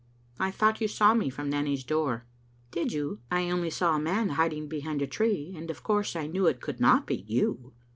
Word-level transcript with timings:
I 0.39 0.49
thought 0.49 0.81
you 0.81 0.87
saw 0.87 1.13
me 1.13 1.29
from 1.29 1.47
Nanny's 1.51 1.83
door."" 1.83 2.25
Did 2.71 2.91
you? 2.91 3.19
I 3.29 3.51
only 3.51 3.69
saw 3.69 3.95
a 3.95 3.99
man 3.99 4.29
hiding 4.29 4.67
behind 4.67 5.03
a 5.03 5.05
tree, 5.05 5.53
and 5.55 5.69
of 5.69 5.83
course 5.83 6.15
I 6.15 6.25
knew 6.25 6.47
it 6.47 6.59
could 6.59 6.79
not 6.79 7.05
be 7.05 7.17
you." 7.27 7.73